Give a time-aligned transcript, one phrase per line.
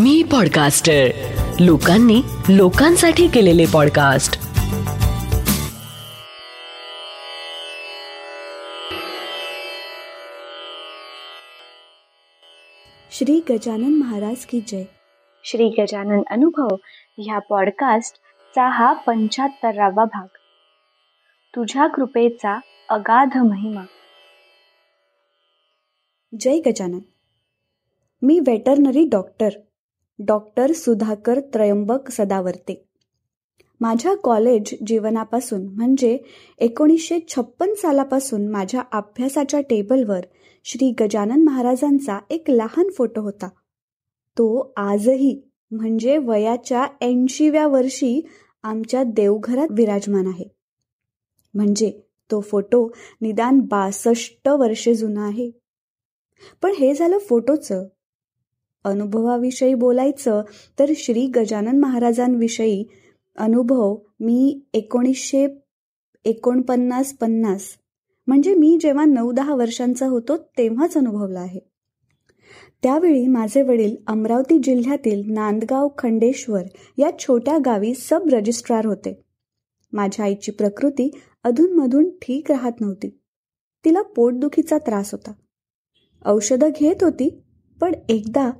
[0.00, 1.06] मी podcaster
[1.60, 4.32] लोकांनी लोकांसाठी केलेले पॉडकास्ट
[13.10, 14.84] श्री गजानन महाराज की जय.
[15.44, 16.76] श्री गजानन अनुभव
[17.18, 20.26] ह्या पॉडकास्टचा हा पंच्याहत्तरावा भाग.
[21.56, 23.82] तुझ्या कृपेचा अगाध महिमा.
[26.40, 27.00] जय गजानन.
[28.22, 29.48] मी veterinary doctor.
[30.18, 32.84] Doctor Sudhakar Trimbak Sadavarte.
[33.80, 36.18] माझ्या कॉलेज जीवनापासून म्हणजे
[36.58, 40.20] एकोणीसशे छप्पन सालापासून माझ्या अभ्यासाच्या टेबलवर
[40.64, 43.48] श्री गजानन महाराजांचा एक लहान फोटो होता.
[44.38, 48.26] तो आजही म्हणजे वयाच्या ऐंशीव्या वर्षी
[48.62, 50.44] आमच्या देवघरात विराजमान आहे.
[51.54, 51.90] म्हणजे
[52.30, 52.88] तो फोटो
[53.20, 55.50] निदान बासष्ट वर्षे जुना आहे.
[56.62, 57.84] पण हे झालं फोटोचं
[58.84, 60.42] अनुभवाविषयी बोलायचं
[60.78, 62.84] तर श्री गजानन महाराजांविषयी
[63.36, 65.46] अनुभव मी एकोणीसशे
[66.24, 67.62] एकोणपन्नास पन्नास.
[68.26, 71.60] म्हणजे मी जेव्हा नऊ दहा वर्षांचा होतो तेव्हाच अनुभवला आहे.
[72.82, 76.62] त्यावेळी माझे वडील अमरावती जिल्ह्यातील नांदगाव खंडेश्वर
[76.98, 79.22] या छोट्या गावी सब रजिस्ट्रार होते.
[79.92, 81.10] माझ्या आईची प्रकृती
[81.44, 83.08] अधूनमधून ठीक राहत नव्हती.
[83.84, 85.32] तिला पोटदुखीचा त्रास होता.
[86.26, 87.42] औषधं घेत होती
[87.80, 88.50] पण एकदा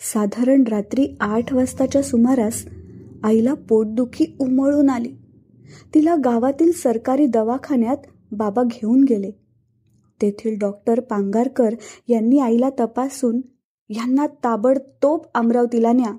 [0.00, 2.66] साधारण रात्री आठ वाजताच्या सुमारास
[3.24, 5.14] आईला पोटदुखी उमळून आली.
[5.94, 7.96] तिला गावातील सरकारी दवाखान्यात
[8.32, 9.30] बाबा घेऊन गेले.
[10.22, 11.74] तेथील डॉक्टर पांगारकर
[12.08, 13.40] यांनी आईला तपासून
[13.88, 16.16] यांना ताबडतोब अमरावतीला न्या.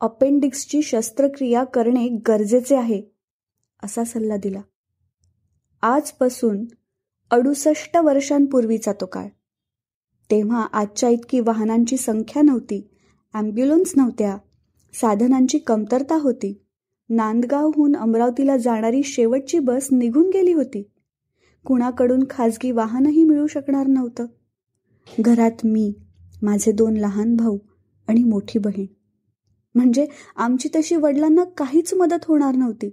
[0.00, 3.02] अपेंडिक्सची शस्त्रक्रिया करणे गरजेचे आहे
[3.82, 4.60] असा सल्ला दिला.
[5.82, 6.64] आजपासून
[7.30, 9.26] अडुसष्ट वर्षांपूर्वीचा तो काळ.
[10.30, 12.88] तेव्हा आजच्या इतकी वाहनांची संख्या नव्हती.
[13.34, 14.36] ॲम्ब्युलन्स नव्हत्या.
[14.94, 16.60] साधनांची कमतरता होती.
[17.08, 20.90] नांदगावहून अमरावतीला जाणारी शेवटची बस निघून गेली होती.
[21.66, 24.26] कुणाकडून खाजगी वाहनही मिळू शकणार नव्हतं.
[25.20, 25.92] घरात मी
[26.42, 27.58] माझे दोन लहान भाऊ
[28.08, 28.86] आणि मोठी बहीण.
[29.74, 30.06] म्हणजे
[30.36, 32.90] आमची तशी वडिलांना काहीच मदत होणार नव्हती.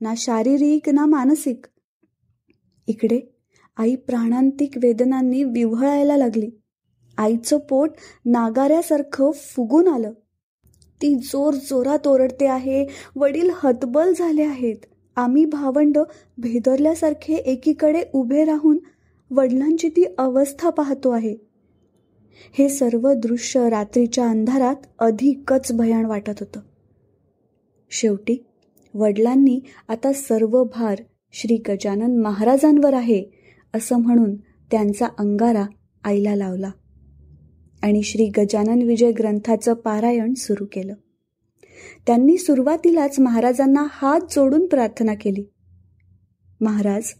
[0.00, 1.66] ना शारीरिक ना मानसिक.
[2.86, 3.20] इकडे
[3.76, 6.50] आई प्राणांतिक वेदनांनी विव्हळायला लागली.
[7.22, 7.90] आईचं पोट
[8.24, 10.12] नागाऱ्यासारखं फुगून आलं.
[11.02, 14.76] ती जोर जोरात ओरडते आहे वडील हतबल झाले आहेत.
[15.16, 15.98] आम्ही भावंड
[16.38, 18.78] भेदरल्यासारखे एकीकडे उभे राहून
[19.30, 21.36] वडिलांची ती अवस्था पाहतो आहे.
[22.58, 26.60] हे सर्व दृश्य रात्रीच्या अंधारात अधिकच भयान वाटत होतं.
[27.90, 28.44] शेवटी
[28.94, 30.98] वडिलांनी आता सर्व भार
[31.32, 33.24] श्री गजानन महाराजांवर आहे
[33.74, 34.34] असं म्हणून
[34.70, 35.64] त्यांचा अंगारा
[36.04, 36.70] आईला लावला.
[37.82, 40.94] आणि श्री गजानन विजय ग्रंथाचं पारायण सुरू केलं.
[42.06, 45.44] त्यांनी सुरुवातीलाच महाराजांना हात जोडून प्रार्थना केली.
[46.60, 47.14] महाराज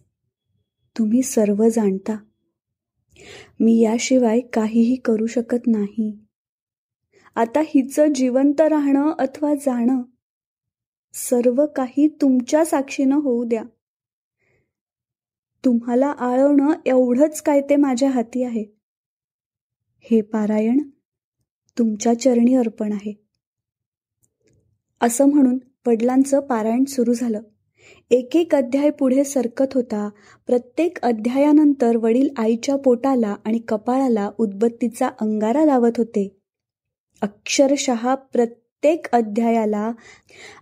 [0.99, 2.17] तुम्ही सर्व जाणता.
[3.61, 6.19] मी याशिवाय काहीही करू शकत नाही.
[7.35, 10.03] आता हिचं जिवंत राहणं अथवा जाणं
[11.15, 13.63] सर्व काही तुमच्या साक्षीनं होऊ द्या.
[15.65, 18.82] तुम्हाला आळवणं एवढंच काय ते माझ्या हाती आहे.
[20.05, 20.79] हे पारायण
[21.79, 23.13] तुमच्या चरणी अर्पण आहे.
[25.01, 27.41] असं म्हणून वडिलांचं पारायण सुरू झालं.
[28.11, 30.09] एक एक अध्याय पुढे सरकत होता.
[30.47, 36.37] प्रत्येक अध्यायानंतर वडील आईच्या पोटाला आणि कपाळाला उदबत्तीचा अंगारा लावत होते.
[37.23, 39.93] अक्षरशः प्रत्येक अध्यायाला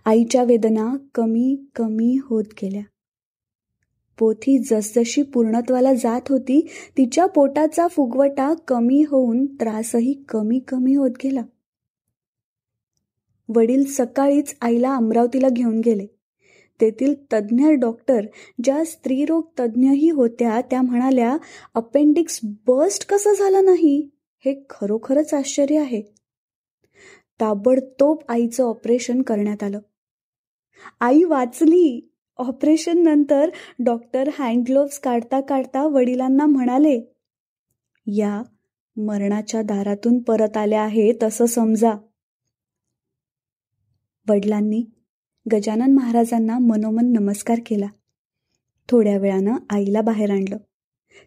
[0.05, 2.83] आईच्या वेदना कमी कमी होत गेल्या.
[4.21, 11.41] पोथी जसजशी पूर्णत्वाला जात होती तिच्या पोटाचा फुगवटा कमी होऊन त्रासही कमी कमी होत गेला.
[13.55, 16.05] वडील सकाळीच आईला अमरावतीला घेऊन गेले.
[16.81, 18.25] तेथील तज्ज्ञ डॉक्टर
[18.63, 21.37] ज्या स्त्रीरोग तज्ज्ञही होत्या त्या म्हणाल्या
[21.73, 24.09] अपेंडिक्स बस्ट कसं झालं नाही?
[24.45, 26.01] हे खरोखरच आश्चर्य आहे.
[27.39, 29.79] ताबडतोब आईचं ऑपरेशन करण्यात आलं.
[30.99, 32.10] आई वाचली.
[32.41, 33.49] ऑपरेशन नंतर
[33.79, 37.13] डॉक्टर हँडग्लोव्स काढता काढता वडिलांना म्हणाले
[38.07, 38.43] या
[38.95, 41.93] मरणाच्या दारातून परत आल्या आहेत असं समजा.
[44.29, 44.85] वडिलांनी
[45.53, 47.87] गजानन महाराजांना मनोमन नमस्कार केला.
[48.89, 50.57] थोड्या वेळानं आईला बाहेर आणलं.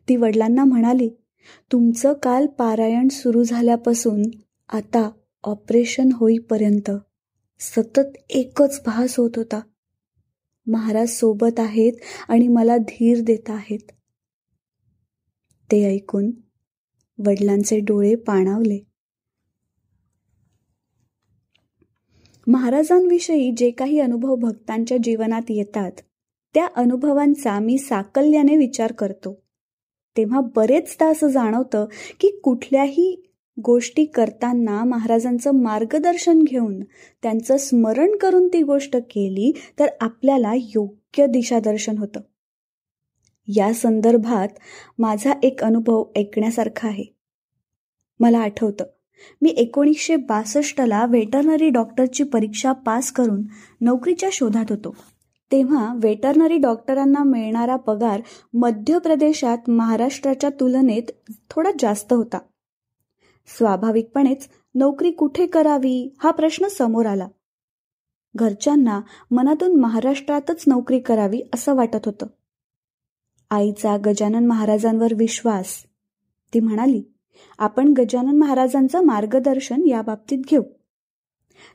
[0.09, 1.09] ती वडिलांना म्हणाली
[1.73, 4.23] तुमचं काल पारायण सुरू झाल्यापासून
[4.69, 5.11] आता
[5.45, 6.91] ऑपरेशन होईपर्यंत
[7.61, 9.61] सतत एकच भास होत होता.
[10.67, 11.93] महाराज सोबत आहेत
[12.29, 13.93] आणि मला धीर देत आहेत.
[15.73, 16.31] ते ऐकून
[17.27, 18.79] वडिलांचे डोळे पाणावले.
[22.47, 25.93] महाराजांविषयी जे काही अनुभव भक्तांच्या जीवनात येतात
[26.55, 29.45] त्या अनुभवांचा मी साकल्याने विचार करतो.
[30.17, 31.87] तेव्हा बरेचदा असं जाणवतं
[32.21, 33.24] की कुठल्याही
[33.63, 36.81] गोष्टी करताना महाराजांचं मार्गदर्शन घेऊन
[37.23, 42.21] त्यांचं स्मरण करून ती गोष्ट केली तर आपल्याला योग्य दिशादर्शन होतं.
[43.49, 44.49] या संदर्भात
[44.99, 47.05] माझा एक अनुभव ऐकण्यासारखा आहे.
[48.21, 48.85] मला आठवतं
[49.43, 53.43] मी एकोणीसशे बासष्टला व्हेटरनरी डॉक्टरची परीक्षा पास करून
[53.81, 54.97] नोकरीच्या शोधात होतो.
[55.53, 58.21] तेव्हा वेटरनरी डॉक्टरांना मिळणारा पगार
[58.55, 61.03] मध्य प्रदेशात महाराष्ट्राच्या तुलनेत
[61.51, 62.39] थोडा जास्त होता.
[63.47, 67.29] स्वाभाविकपणेच नोकरी कुठे करावी हा प्रश्न समोर आला.
[68.37, 69.01] घरच्यांना
[69.31, 72.27] मनातून महाराष्ट्रातच नोकरी करावी असं वाटत होतं.
[73.51, 75.85] आईचा गजानन महाराजांवर विश्वास.
[76.55, 77.03] ती म्हणाली
[77.59, 80.63] आपण गजानन महाराजांचं मार्गदर्शन या बाबतीत घेऊ.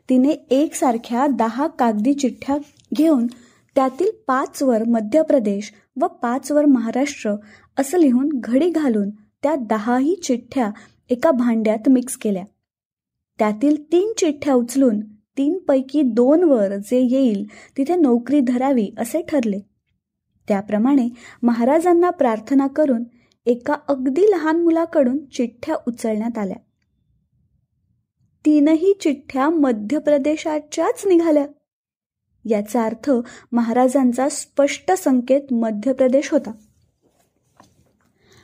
[0.09, 2.57] तिने एकसारख्या दहा कागदी चिठ्ठ्या
[2.93, 3.27] घेऊन
[3.75, 7.35] त्यातील पाच वर मध्य प्रदेश व पाच वर महाराष्ट्र
[7.77, 10.71] असं लिहून घडी घालून त्या दहाही चिठ्ठ्या
[11.09, 12.43] एका भांड्यात मिक्स केल्या.
[13.39, 14.99] त्यातील तीन चिठ्ठ्या उचलून
[15.37, 17.45] तीन पैकी दोन वर जे येईल
[17.77, 19.59] तिथे नोकरी धरावी असे ठरले.
[20.47, 21.09] त्याप्रमाणे
[21.43, 23.03] महाराजांना प्रार्थना करून
[23.45, 26.57] एका अगदी लहान मुलाकडून चिठ्ठ्या उचलण्यात आल्या.
[28.45, 31.47] तीनही चिठ्ठ्या मध्य प्रदेशाच्याच निघाल्या.
[32.45, 33.11] याचा अर्थ
[33.51, 36.51] महाराजांचा स्पष्ट संकेत मध्य प्रदेश होता.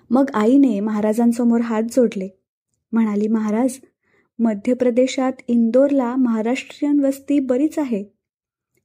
[0.09, 2.44] मग आईने महाराजांसमोर हात जोडले.
[2.95, 3.77] म्हणाली महाराज
[4.39, 8.03] मध्य प्रदेशात इंदोरला महाराष्ट्रीयन वस्ती बरीच आहे.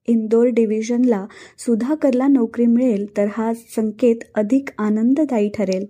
[0.06, 1.26] इंदोर डिव्हिजनला
[1.58, 5.86] सुधाकरला नोकरी मिळेल तर हा संकेत अधिक आनंददायी ठरेल.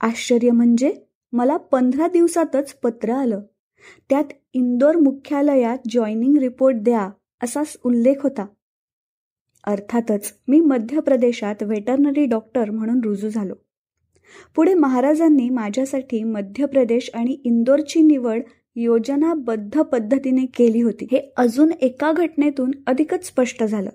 [0.00, 0.94] आश्चर्य म्हणजे?
[1.32, 3.40] मला पंधरा दिवसातच पत्र आलं.
[4.08, 7.10] त्यात इंदोर मुख्यालयात जॉईनिंग रिपोर्ट द्या
[7.42, 8.46] असा उल्लेख होता.
[9.64, 13.54] अर्थातच मी मध्य प्रदेशात व्हेटरनरी डॉक्टर म्हणून रुजू झालो.
[14.56, 18.42] पुढे महाराजांनी माझ्यासाठी मध्य प्रदेश आणि इंदोरची निवड
[18.76, 21.06] योजनाबद्ध पद्धतीने केली होती.
[21.12, 23.90] हे अजून एका घटनेतून अधिकच स्पष्ट झालं.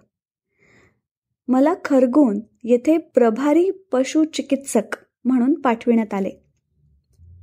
[1.48, 4.96] मला खरगोन येथे प्रभारी पशुचिकित्सक
[5.26, 6.30] म्हणून पाठविण्यात आले.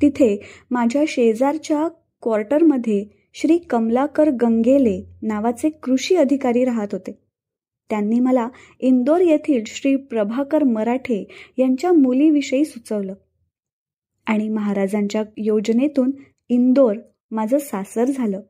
[0.02, 1.88] तिथे माझ्या शेजारच्या
[2.22, 3.04] क्वार्टरमध्ये
[3.34, 7.21] श्री कमलाकर गंगेले नावाचे कृषी अधिकारी राहत होते.
[7.92, 8.48] त्यांनी मला
[8.80, 11.24] इंदोर येथील श्री प्रभाकर मराठे
[11.58, 13.14] यांच्या मुलीविषयी सुचवलं.
[14.26, 16.10] आणि महाराजांच्या योजनेतून
[16.48, 16.96] इंदोर
[17.30, 18.40] माझं सासर झालं.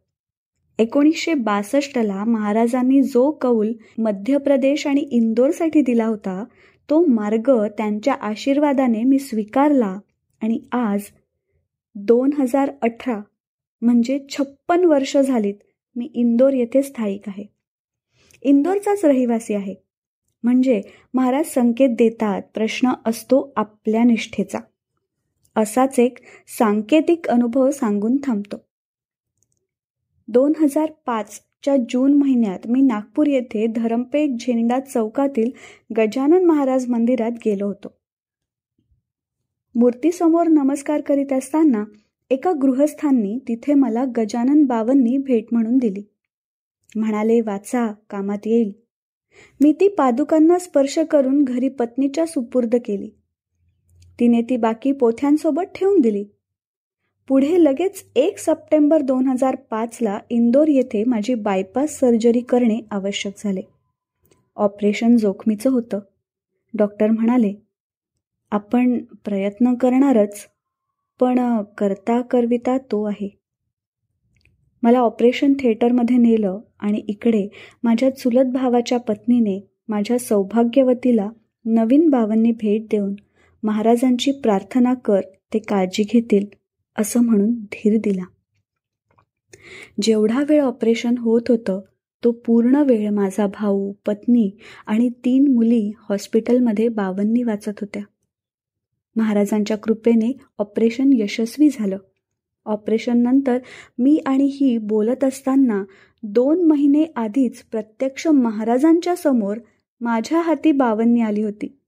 [0.79, 6.45] एकोणीसशे बासष्टला महाराजांनी जो कौल मध्य प्रदेश आणि इंदोरसाठी दिला होता
[6.91, 9.99] तो मार्ग त्यांच्या आशीर्वादाने मी स्वीकारला
[10.43, 11.03] आणि आज
[11.95, 13.21] दोन हजार अठरा
[13.83, 15.55] म्हणजे छप्पन वर्ष झालीत
[15.97, 17.52] मी इंदोर येथे स्थायिक आहे.
[18.43, 19.75] इंदोरचाच रहिवासी आहे.
[20.43, 20.81] म्हणजे
[21.15, 24.59] महाराज संकेत देतात प्रश्न असतो आपल्या निष्ठेचा.
[25.57, 26.19] असाच एक
[26.59, 28.57] सांकेतिक अनुभव सांगून थांबतो.
[30.29, 35.51] दोन हजार पाचच्या जून महिन्यात मी नागपूर येथे धरमपेठ झेंडा चौकातील
[35.97, 37.89] गजानन महाराज मंदिरात गेलो होतो.
[39.75, 41.85] मूर्तीसमोर नमस्कार करीत असताना
[42.31, 46.03] एका गृहस्थांनी तिथे मला गजानन बावन्नी भेट म्हणून दिली.
[46.97, 48.73] म्हणाले वाचा कामात येईल.
[49.61, 53.11] मी ती पादुकांना स्पर्श करून घरी पत्नीच्या सुपूर्द केली.
[54.21, 56.25] तिने ती बाकी पोथ्यांसोबत ठेवून दिली.
[57.29, 63.63] पुढे लगेच एक सप्टेंबर दोन हजार पाचला इंदोर येथे माझी बायपास सर्जरी करणे आवश्यक झाले.
[64.57, 65.99] ऑपरेशन जोखमीचं होतं.
[66.75, 67.55] डॉक्टर म्हणाले
[68.51, 70.47] आपण प्रयत्न करणारच
[71.21, 73.42] पण करता करविता तो आहे.
[74.83, 77.49] मला ऑपरेशन थिएटरमध्ये नेलं आणि इकडे
[77.83, 81.29] माझ्या चुलत भावाच्या पत्नीने माझ्या सौभाग्यवतीला
[81.65, 83.15] नवीन बावांनी भेट देऊन
[83.63, 85.21] महाराजांची प्रार्थना कर
[85.55, 86.47] ते काळजी घेतील
[86.97, 88.25] असं म्हणून धीर दिला.
[90.03, 91.81] जेवढा वेळ ऑपरेशन होत होतं
[92.23, 94.51] तो पूर्ण वेळ माझा भाऊ पत्नी
[94.87, 98.03] आणि तीन मुली हॉस्पिटलमध्ये बावन्नी वाचत होत्या.
[99.17, 101.97] महाराजांच्या कृपेने ऑपरेशन यशस्वी झालं.
[102.65, 103.59] ऑपरेशननंतर
[103.99, 105.85] मी आणि ही बोलत असताना
[106.23, 109.57] दोन महिने आधीच प्रत्यक्ष महाराजांच्या समोर
[110.01, 111.79] माझ्या हाती बावन्नी आली होती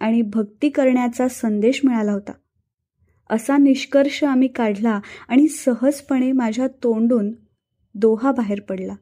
[0.00, 2.32] आणि भक्ती करण्याचा संदेश मिळाला होता.
[3.30, 7.32] असा निष्कर्ष आम्ही काढला आणि सहजपणे माझ्या तोंडून
[7.94, 8.94] दोहा बाहेर पडला.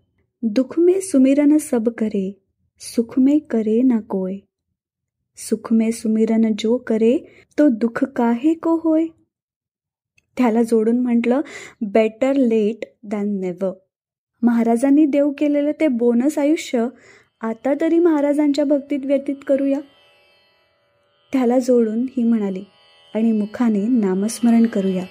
[0.43, 2.41] दुख में सुमिरन सब करे
[2.81, 4.37] सुख में करे न कोय.
[5.37, 7.19] सुख में सुमिरन जो करे
[7.59, 9.07] तो दुःख काहे को होय?
[10.39, 11.41] त्याला जोडून म्हटलं
[11.81, 13.73] बेटर लेट दॅन नेव्हर
[14.43, 16.87] महाराजांनी देव केलेलं ते बोनस आयुष्य
[17.41, 19.81] आता तरी महाराजांच्या भक्तीत व्यतीत करूया.
[21.33, 22.65] त्याला जोडून ही म्हणाली
[23.15, 25.05] आणि मुखाने नामस्मरण करूया.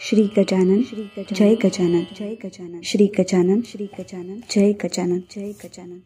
[0.00, 1.02] श्री गजानन श्री
[1.34, 5.18] जय गजानन जय गजानन श्री गजानन श्री गजानन जय गजानन.
[5.18, 5.98] जय गजानन.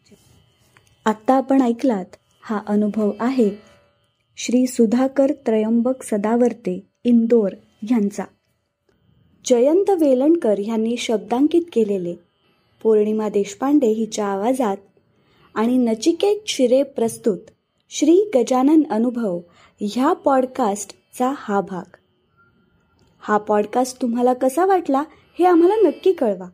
[1.05, 2.05] आत्ता आपण ऐकलात
[2.43, 3.49] हा अनुभव आहे
[4.37, 7.49] श्री सुधाकर त्रयंबक सदावर्ते इंदोर.
[7.89, 8.23] ह्यांचा
[9.45, 12.15] जयंत वेलणकर यांनी शब्दांकित केलेले
[12.83, 14.77] पौर्णिमा देशपांडे हिच्या आवाजात
[15.55, 17.37] आणि नचिकेत शिरे प्रस्तुत
[17.89, 19.39] श्री गजानन अनुभव
[19.81, 21.95] ह्या पॉडकास्टचा हा भाग.
[23.19, 25.03] हा पॉडकास्ट तुम्हाला कसा वाटला
[25.39, 26.49] हे आम्हाला नक्की कळवा.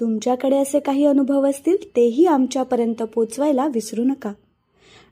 [0.00, 4.32] तुमच्याकडे असे काही अनुभव असतील तेही आमच्यापर्यंत पोचवायला विसरू नका.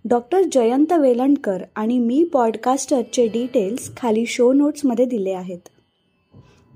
[0.05, 5.59] डॉक्टर जयंत वेलणकर आणि मी पॉडकास्टरचे डिटेल्स खाली शो नोट्समध्ये दिले आहेत.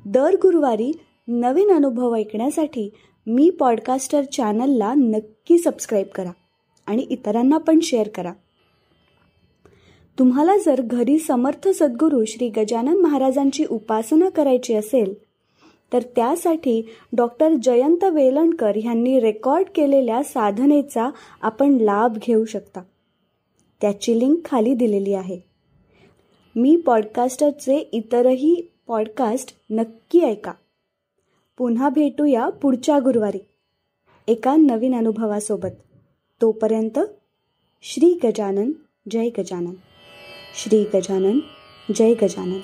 [0.04, 0.90] दर गुरुवारी
[1.28, 2.88] नवीन अनुभव ऐकण्यासाठी
[3.26, 6.30] मी पॉडकास्टर चॅनलला नक्की सबस्क्राईब करा
[6.86, 8.32] आणि इतरांना पण शेअर करा.
[10.18, 15.14] तुम्हाला जर घरी समर्थ सद्गुरू श्री गजानन महाराजांची उपासना करायची असेल
[15.92, 16.82] तर त्यासाठी
[17.16, 21.10] डॉक्टर जयंत वेलणकर यांनी रेकॉर्ड केलेल्या साधनेचा
[21.42, 22.80] आपण लाभ घेऊ शकता.
[23.80, 25.40] त्याची लिंक खाली दिलेली आहे.
[26.56, 30.52] मी पॉडकास्टरचे इतरही पॉडकास्ट नक्की ऐका.
[31.58, 33.38] पुन्हा भेटूया पुढच्या गुरुवारी
[34.28, 35.94] एका नवीन अनुभवासोबत.
[36.42, 36.98] तोपर्यंत
[37.82, 38.72] श्री गजानन
[39.10, 39.74] जय गजानन.
[40.62, 41.38] श्री गजानन
[41.94, 42.58] जय गजानन.